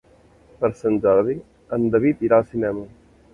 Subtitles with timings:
[0.61, 1.35] Per Sant Jordi
[1.79, 2.89] en David irà al cinema.